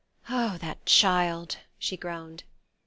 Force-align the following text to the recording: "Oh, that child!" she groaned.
"Oh, 0.31 0.57
that 0.61 0.87
child!" 0.87 1.57
she 1.77 1.95
groaned. 1.95 2.43